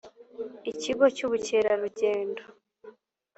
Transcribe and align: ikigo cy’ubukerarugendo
ikigo 0.71 1.05
cy’ubukerarugendo 1.15 2.41